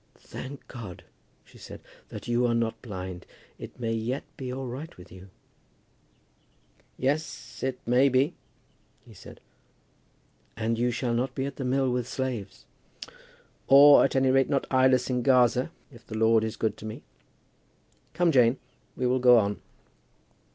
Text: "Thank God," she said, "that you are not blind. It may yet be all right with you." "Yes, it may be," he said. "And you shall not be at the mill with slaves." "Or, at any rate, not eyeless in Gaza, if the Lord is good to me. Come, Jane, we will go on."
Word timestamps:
"Thank 0.17 0.67
God," 0.67 1.03
she 1.45 1.59
said, 1.59 1.79
"that 2.09 2.27
you 2.27 2.47
are 2.47 2.55
not 2.55 2.81
blind. 2.81 3.27
It 3.59 3.79
may 3.79 3.93
yet 3.93 4.23
be 4.35 4.51
all 4.51 4.65
right 4.65 4.97
with 4.97 5.11
you." 5.11 5.29
"Yes, 6.97 7.61
it 7.61 7.77
may 7.85 8.09
be," 8.09 8.33
he 9.05 9.13
said. 9.13 9.39
"And 10.57 10.79
you 10.79 10.89
shall 10.89 11.13
not 11.13 11.35
be 11.35 11.45
at 11.45 11.57
the 11.57 11.63
mill 11.65 11.91
with 11.91 12.07
slaves." 12.09 12.65
"Or, 13.67 14.03
at 14.03 14.15
any 14.15 14.31
rate, 14.31 14.49
not 14.49 14.65
eyeless 14.71 15.07
in 15.11 15.21
Gaza, 15.21 15.69
if 15.91 16.07
the 16.07 16.17
Lord 16.17 16.43
is 16.43 16.55
good 16.57 16.77
to 16.77 16.85
me. 16.87 17.03
Come, 18.15 18.31
Jane, 18.31 18.57
we 18.95 19.05
will 19.05 19.19
go 19.19 19.37
on." 19.37 19.61